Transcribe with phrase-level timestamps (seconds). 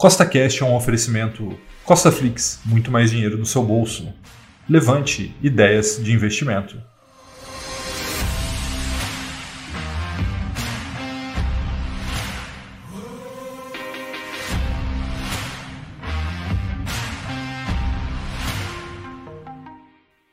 [0.00, 4.10] Costa Cash é um oferecimento Costa Flix, muito mais dinheiro no seu bolso.
[4.66, 6.82] Levante ideias de investimento.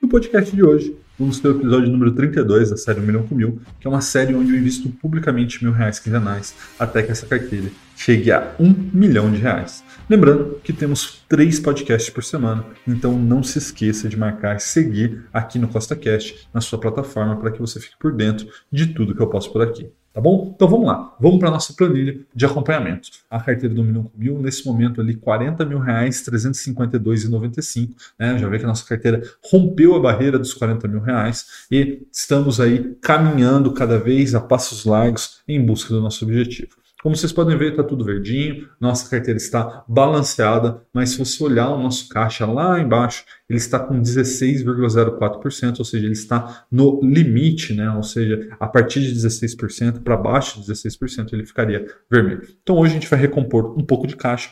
[0.02, 3.36] No podcast de hoje, vamos ter o episódio número 32 da série 1 Milhão com
[3.36, 7.26] Mil, que é uma série onde eu invisto publicamente mil reais quinzenais até que essa
[7.26, 9.84] carteira chegue a um milhão de reais.
[10.10, 15.58] Lembrando que temos três podcasts por semana, então não se esqueça de marcar seguir aqui
[15.58, 19.28] no CostaCast, na sua plataforma, para que você fique por dentro de tudo que eu
[19.28, 19.90] posto por aqui.
[20.18, 20.52] Tá bom?
[20.56, 21.16] Então vamos lá.
[21.20, 23.08] Vamos para a nossa planilha de acompanhamento.
[23.30, 27.90] A carteira do Milhão com Mil, nesse momento ali, 40 mil reais, 352,95.
[28.18, 28.36] Né?
[28.36, 32.60] Já vê que a nossa carteira rompeu a barreira dos 40 mil reais e estamos
[32.60, 36.77] aí caminhando cada vez a passos largos em busca do nosso objetivo.
[37.02, 41.70] Como vocês podem ver, está tudo verdinho, nossa carteira está balanceada, mas se você olhar
[41.70, 47.74] o nosso caixa lá embaixo, ele está com 16,04%, ou seja, ele está no limite,
[47.74, 47.90] né?
[47.92, 52.48] ou seja, a partir de 16% para baixo de 16% ele ficaria vermelho.
[52.64, 54.50] Então hoje a gente vai recompor um pouco de caixa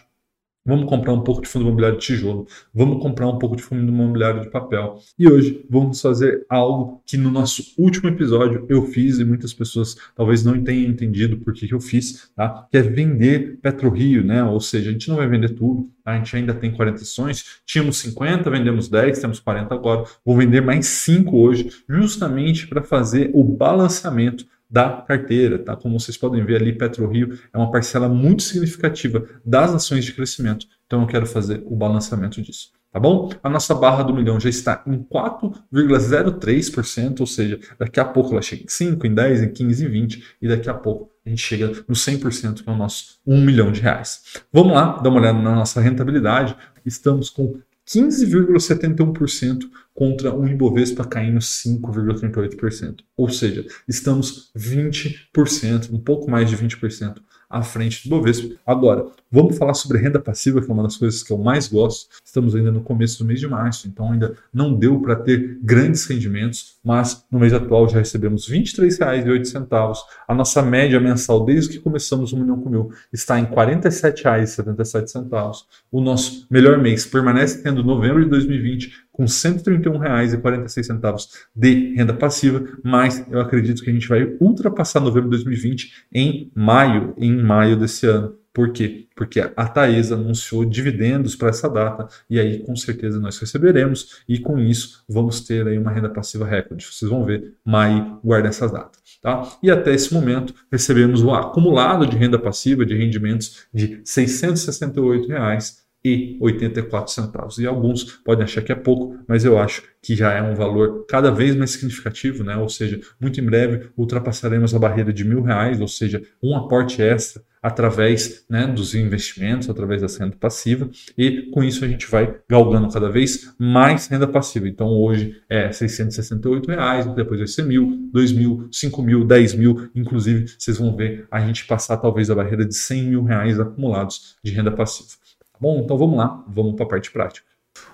[0.66, 2.48] Vamos comprar um pouco de fundo imobiliário de tijolo.
[2.74, 4.98] Vamos comprar um pouco de fundo imobiliário de papel.
[5.18, 9.96] E hoje vamos fazer algo que no nosso último episódio eu fiz e muitas pessoas
[10.16, 12.68] talvez não tenham entendido por que, eu fiz, tá?
[12.72, 14.44] Que é vender PetroRio, né?
[14.44, 16.14] Ou seja, a gente não vai vender tudo, tá?
[16.14, 17.62] a gente ainda tem 40 ações.
[17.64, 20.04] Tínhamos 50, vendemos 10, temos 40 agora.
[20.26, 25.74] Vou vender mais 5 hoje, justamente para fazer o balanceamento da carteira, tá?
[25.74, 30.66] Como vocês podem ver ali, PetroRio é uma parcela muito significativa das ações de crescimento,
[30.86, 32.72] então eu quero fazer o balanceamento disso.
[32.92, 33.32] Tá bom?
[33.42, 38.42] A nossa barra do milhão já está em 4,03%, ou seja, daqui a pouco ela
[38.42, 41.42] chega em 5, em 10, em 15, em 20, e daqui a pouco a gente
[41.42, 44.24] chega no 100%, que é o nosso 1 milhão de reais.
[44.52, 46.54] Vamos lá, dar uma olhada na nossa rentabilidade.
[46.86, 47.58] Estamos com
[47.88, 53.02] 15,71% contra um Ibovespa caindo 5,38%.
[53.16, 57.18] Ou seja, estamos 20%, um pouco mais de 20%
[57.56, 58.54] à frente do Bovespa.
[58.66, 62.10] Agora, vamos falar sobre renda passiva, que é uma das coisas que eu mais gosto.
[62.24, 66.06] Estamos ainda no começo do mês de março, então ainda não deu para ter grandes
[66.06, 69.98] rendimentos, mas no mês atual já recebemos R$ 23,08.
[70.28, 75.64] A nossa média mensal, desde que começamos o Milhão com Mil, está em R$ 47,77.
[75.90, 82.62] O nosso melhor mês permanece tendo novembro de 2020 com R$ 131,46 de renda passiva,
[82.84, 87.78] mas eu acredito que a gente vai ultrapassar novembro de 2020 em maio, em maio
[87.78, 88.36] desse ano.
[88.54, 89.08] Por quê?
[89.16, 94.40] Porque a Taesa anunciou dividendos para essa data e aí com certeza nós receberemos e
[94.40, 96.86] com isso vamos ter aí uma renda passiva recorde.
[96.86, 99.02] Vocês vão ver, maio guarda essas datas.
[99.22, 99.46] Tá?
[99.62, 105.85] E até esse momento recebemos o acumulado de renda passiva de rendimentos de 668 reais
[106.06, 107.58] e 84 centavos.
[107.58, 111.04] E alguns podem achar que é pouco, mas eu acho que já é um valor
[111.10, 112.56] cada vez mais significativo, né?
[112.56, 117.02] Ou seja, muito em breve ultrapassaremos a barreira de mil reais, ou seja, um aporte
[117.02, 122.36] extra através né, dos investimentos, através da renda passiva, e com isso a gente vai
[122.48, 124.68] galgando cada vez mais renda passiva.
[124.68, 129.90] Então hoje é 668 reais, depois vai ser mil, dois mil, cinco mil, dez mil,
[129.96, 134.36] inclusive vocês vão ver a gente passar talvez a barreira de 100 mil reais acumulados
[134.44, 135.26] de renda passiva.
[135.60, 135.82] Bom?
[135.84, 137.46] Então vamos lá, vamos para a parte prática.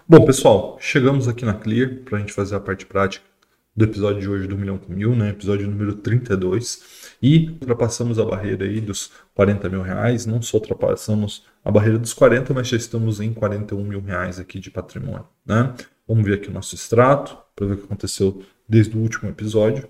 [0.08, 3.26] Bom, pessoal, chegamos aqui na Clear para a gente fazer a parte prática
[3.76, 5.30] do episódio de hoje do Milhão com Mil, né?
[5.30, 7.16] Episódio número 32.
[7.22, 10.26] E ultrapassamos a barreira aí dos 40 mil reais.
[10.26, 14.60] Não só ultrapassamos a barreira dos 40, mas já estamos em 41 mil reais aqui
[14.60, 15.74] de patrimônio, né?
[16.08, 19.88] Vamos ver aqui o nosso extrato para ver o que aconteceu desde o último episódio.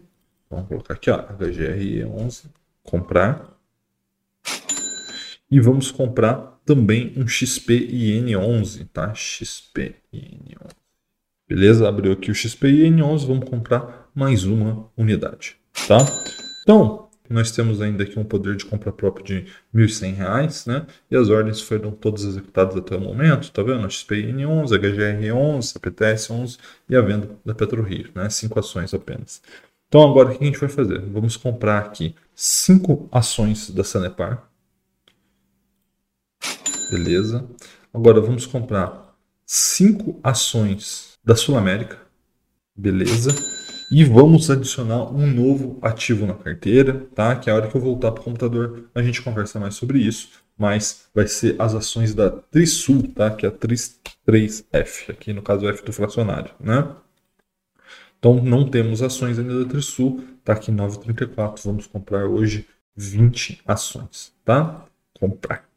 [0.51, 2.47] Vamos colocar aqui, ó, HGRE11,
[2.83, 3.57] comprar.
[5.51, 9.15] E vamos comprar também um XPIN11, tá?
[9.15, 9.95] XPIN11.
[11.49, 11.89] Beleza?
[11.89, 15.57] Abriu aqui o XPIN11, vamos comprar mais uma unidade,
[15.89, 15.97] tá?
[16.61, 19.35] Então, nós temos ainda aqui um poder de compra próprio de
[19.75, 20.87] R$ 1.100, né?
[21.11, 23.89] E as ordens foram todas executadas até o momento, tá vendo?
[23.89, 26.59] XPN11, HGR11, CPTS11
[26.91, 28.29] e a venda da PetroRio, né?
[28.29, 29.41] Cinco ações apenas.
[29.89, 31.01] Então agora o que a gente vai fazer?
[31.01, 34.48] Vamos comprar aqui cinco ações da Sanepar.
[36.91, 37.49] Beleza.
[37.93, 39.15] Agora vamos comprar
[39.45, 41.99] cinco ações da Sul América.
[42.75, 43.35] Beleza.
[43.91, 47.35] E vamos adicionar um novo ativo na carteira, tá?
[47.37, 49.99] Que é a hora que eu voltar para o computador a gente conversa mais sobre
[49.99, 50.29] isso.
[50.57, 53.31] Mas vai ser as ações da Trisul, tá?
[53.31, 56.87] Que é a Tris 3F, aqui no caso F do fracionário, né?
[58.19, 61.65] Então não temos ações ainda da Trisul, tá aqui 9,34.
[61.65, 64.85] Vamos comprar hoje 20 ações, tá?
[65.19, 65.68] Comprar.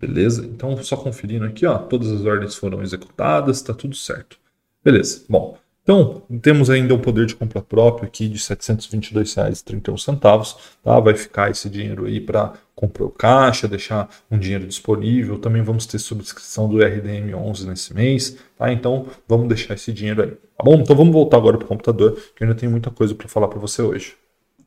[0.00, 0.46] Beleza?
[0.46, 4.38] Então só conferindo aqui, ó, todas as ordens foram executadas, tá tudo certo.
[4.84, 5.24] Beleza.
[5.28, 10.18] Bom, então, temos ainda um poder de compra próprio aqui de R$ 722,31,
[10.84, 11.00] tá?
[11.00, 15.38] Vai ficar esse dinheiro aí para comprar o caixa, deixar um dinheiro disponível.
[15.38, 18.70] Também vamos ter subscrição do RDM11 nesse mês, tá?
[18.70, 20.74] Então, vamos deixar esse dinheiro aí, tá bom?
[20.74, 23.48] Então, vamos voltar agora para o computador, que eu ainda tenho muita coisa para falar
[23.48, 24.14] para você hoje.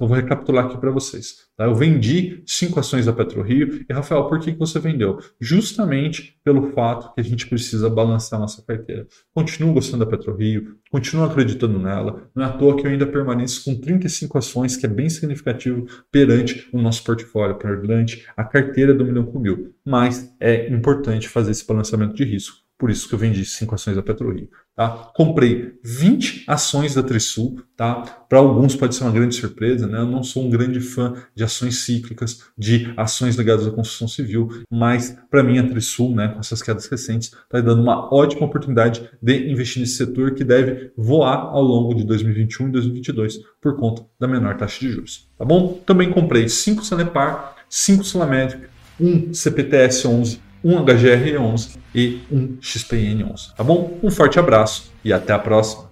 [0.02, 1.36] Então, vou recapitular aqui para vocês.
[1.56, 1.66] Tá?
[1.66, 3.86] Eu vendi cinco ações da PetroRio.
[3.88, 5.20] E, Rafael, por que, que você vendeu?
[5.40, 9.06] Justamente pelo fato que a gente precisa balançar nossa carteira.
[9.32, 12.28] Continuo gostando da PetroRio, continuo acreditando nela.
[12.34, 15.86] Não é à toa que eu ainda permaneço com 35 ações, que é bem significativo
[16.12, 19.76] perante o nosso portfólio, perante a carteira do Milhão com Mil.
[19.86, 22.58] Mas é importante fazer esse balanceamento de risco.
[22.82, 24.50] Por isso que eu vendi cinco ações da PetroRio.
[24.76, 24.90] Tá?
[25.14, 28.02] Comprei 20 ações da Trisul, tá?
[28.28, 30.00] Para alguns pode ser uma grande surpresa, né?
[30.00, 34.50] Eu não sou um grande fã de ações cíclicas, de ações ligadas à construção civil,
[34.68, 39.08] mas para mim a Trisul, né, com essas quedas recentes, está dando uma ótima oportunidade
[39.22, 44.04] de investir nesse setor que deve voar ao longo de 2021 e 2022 por conta
[44.20, 45.80] da menor taxa de juros, tá bom?
[45.86, 48.68] Também comprei 5 Sanepar, 5 Sul América,
[49.00, 53.98] um CPTS 11 um HGR11 e um XPN11, tá bom?
[54.02, 55.91] Um forte abraço e até a próxima!